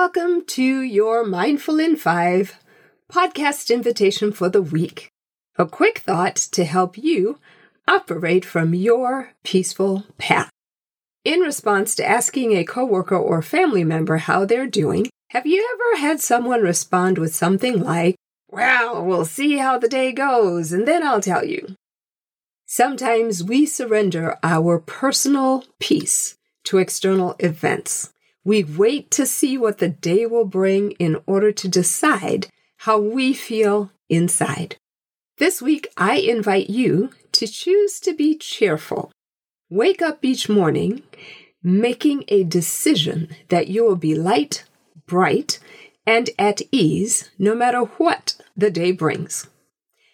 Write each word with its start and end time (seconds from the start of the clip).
Welcome 0.00 0.44
to 0.44 0.62
your 0.62 1.26
Mindful 1.26 1.80
in 1.80 1.96
Five 1.96 2.56
podcast 3.12 3.68
invitation 3.68 4.30
for 4.30 4.48
the 4.48 4.62
week. 4.62 5.08
A 5.56 5.66
quick 5.66 5.98
thought 5.98 6.36
to 6.52 6.64
help 6.64 6.96
you 6.96 7.40
operate 7.88 8.44
from 8.44 8.74
your 8.74 9.32
peaceful 9.42 10.04
path. 10.16 10.50
In 11.24 11.40
response 11.40 11.96
to 11.96 12.08
asking 12.08 12.52
a 12.52 12.64
coworker 12.64 13.16
or 13.16 13.42
family 13.42 13.82
member 13.82 14.18
how 14.18 14.44
they're 14.44 14.68
doing, 14.68 15.08
have 15.30 15.48
you 15.48 15.68
ever 15.74 16.00
had 16.00 16.20
someone 16.20 16.62
respond 16.62 17.18
with 17.18 17.34
something 17.34 17.82
like, 17.82 18.14
Well, 18.48 19.04
we'll 19.04 19.24
see 19.24 19.56
how 19.56 19.80
the 19.80 19.88
day 19.88 20.12
goes, 20.12 20.70
and 20.70 20.86
then 20.86 21.04
I'll 21.04 21.20
tell 21.20 21.44
you? 21.44 21.74
Sometimes 22.66 23.42
we 23.42 23.66
surrender 23.66 24.38
our 24.44 24.78
personal 24.78 25.64
peace 25.80 26.36
to 26.66 26.78
external 26.78 27.34
events. 27.40 28.12
We 28.48 28.64
wait 28.64 29.10
to 29.10 29.26
see 29.26 29.58
what 29.58 29.76
the 29.76 29.90
day 29.90 30.24
will 30.24 30.46
bring 30.46 30.92
in 30.92 31.20
order 31.26 31.52
to 31.52 31.68
decide 31.68 32.46
how 32.78 32.98
we 32.98 33.34
feel 33.34 33.92
inside. 34.08 34.76
This 35.36 35.60
week, 35.60 35.86
I 35.98 36.14
invite 36.14 36.70
you 36.70 37.10
to 37.32 37.46
choose 37.46 38.00
to 38.00 38.14
be 38.14 38.38
cheerful. 38.38 39.12
Wake 39.68 40.00
up 40.00 40.24
each 40.24 40.48
morning 40.48 41.02
making 41.62 42.24
a 42.28 42.42
decision 42.42 43.28
that 43.50 43.68
you 43.68 43.84
will 43.84 43.96
be 43.96 44.14
light, 44.14 44.64
bright, 45.06 45.58
and 46.06 46.30
at 46.38 46.62
ease 46.72 47.28
no 47.38 47.54
matter 47.54 47.80
what 47.98 48.40
the 48.56 48.70
day 48.70 48.92
brings. 48.92 49.46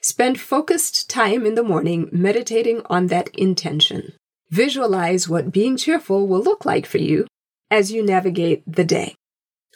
Spend 0.00 0.40
focused 0.40 1.08
time 1.08 1.46
in 1.46 1.54
the 1.54 1.62
morning 1.62 2.08
meditating 2.10 2.82
on 2.86 3.06
that 3.06 3.28
intention. 3.36 4.14
Visualize 4.50 5.28
what 5.28 5.52
being 5.52 5.76
cheerful 5.76 6.26
will 6.26 6.42
look 6.42 6.64
like 6.64 6.86
for 6.86 6.98
you 6.98 7.28
as 7.70 7.92
you 7.92 8.04
navigate 8.04 8.62
the 8.66 8.84
day. 8.84 9.14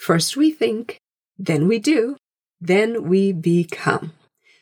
First 0.00 0.36
we 0.36 0.50
think, 0.50 0.98
then 1.38 1.68
we 1.68 1.78
do, 1.78 2.16
then 2.60 3.08
we 3.08 3.32
become. 3.32 4.12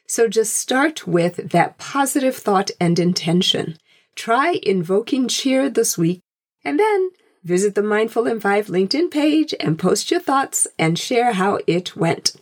So 0.07 0.29
just 0.29 0.55
start 0.55 1.07
with 1.07 1.51
that 1.51 1.79
positive 1.79 2.37
thought 2.37 2.71
and 2.81 2.99
intention. 2.99 3.77
Try 4.15 4.59
invoking 4.63 5.29
cheer 5.29 5.69
this 5.69 5.99
week 5.99 6.21
and 6.65 6.81
then 6.81 7.11
visit 7.45 7.75
the 7.75 7.83
Mindful 7.83 8.27
in 8.27 8.41
5 8.41 8.67
LinkedIn 8.67 9.11
page 9.11 9.55
and 9.61 9.79
post 9.79 10.11
your 10.11 10.21
thoughts 10.21 10.67
and 10.79 10.99
share 10.99 11.35
how 11.35 11.61
it 11.67 11.97
went. 11.97 12.35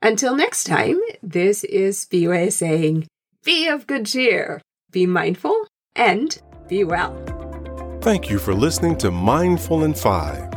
Until 0.00 0.36
next 0.36 0.64
time, 0.64 1.00
this 1.22 1.64
is 1.64 2.04
Spiwe 2.04 2.52
saying, 2.52 3.08
be 3.44 3.66
of 3.68 3.86
good 3.86 4.06
cheer, 4.06 4.60
be 4.90 5.06
mindful, 5.06 5.66
and 5.96 6.40
be 6.68 6.84
well. 6.84 7.37
Thank 8.00 8.30
you 8.30 8.38
for 8.38 8.54
listening 8.54 8.96
to 8.98 9.10
Mindful 9.10 9.82
in 9.82 9.92
5. 9.92 10.54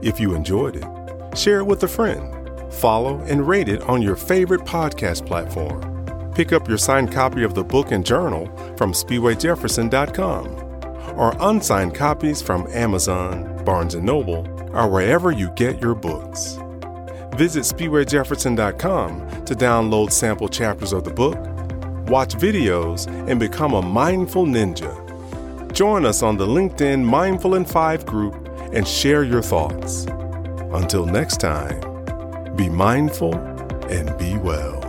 If 0.00 0.20
you 0.20 0.36
enjoyed 0.36 0.76
it, 0.76 1.36
share 1.36 1.58
it 1.58 1.64
with 1.64 1.82
a 1.82 1.88
friend, 1.88 2.72
follow 2.72 3.18
and 3.22 3.48
rate 3.48 3.68
it 3.68 3.82
on 3.82 4.00
your 4.00 4.14
favorite 4.14 4.60
podcast 4.60 5.26
platform. 5.26 6.32
Pick 6.34 6.52
up 6.52 6.68
your 6.68 6.78
signed 6.78 7.10
copy 7.10 7.42
of 7.42 7.54
the 7.54 7.64
book 7.64 7.90
and 7.90 8.06
journal 8.06 8.46
from 8.76 8.92
SpiweJefferson.com 8.92 10.46
or 11.18 11.34
unsigned 11.40 11.96
copies 11.96 12.40
from 12.40 12.68
Amazon, 12.68 13.64
Barnes 13.64 13.94
& 13.94 13.96
Noble, 13.96 14.46
or 14.72 14.88
wherever 14.88 15.32
you 15.32 15.50
get 15.56 15.82
your 15.82 15.96
books. 15.96 16.58
Visit 17.34 17.64
SpiweJefferson.com 17.64 19.44
to 19.46 19.54
download 19.54 20.12
sample 20.12 20.48
chapters 20.48 20.92
of 20.92 21.02
the 21.02 21.10
book, 21.10 21.38
watch 22.08 22.34
videos, 22.34 23.08
and 23.28 23.40
become 23.40 23.74
a 23.74 23.82
mindful 23.82 24.46
ninja. 24.46 25.07
Join 25.78 26.04
us 26.04 26.24
on 26.24 26.36
the 26.36 26.44
LinkedIn 26.44 27.04
Mindful 27.04 27.54
in 27.54 27.64
5 27.64 28.04
group 28.04 28.34
and 28.72 28.84
share 28.84 29.22
your 29.22 29.40
thoughts. 29.40 30.06
Until 30.72 31.06
next 31.06 31.38
time, 31.38 31.78
be 32.56 32.68
mindful 32.68 33.36
and 33.88 34.18
be 34.18 34.36
well. 34.38 34.87